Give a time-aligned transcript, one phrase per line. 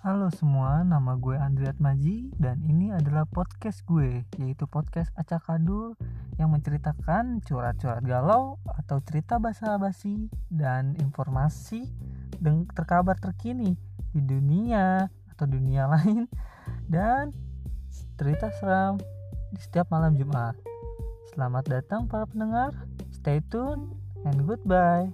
[0.00, 5.92] Halo semua, nama gue Andriat Maji dan ini adalah podcast gue, yaitu podcast Acak Adul
[6.40, 11.84] yang menceritakan curhat-curhat galau atau cerita basa-basi dan informasi
[12.40, 13.76] dan terkabar terkini
[14.16, 15.04] di dunia
[15.36, 16.32] atau dunia lain
[16.88, 17.36] dan
[18.16, 18.96] cerita seram
[19.52, 20.56] di setiap malam Jumat.
[21.36, 22.72] Selamat datang para pendengar,
[23.12, 23.92] stay tune
[24.24, 25.12] and goodbye.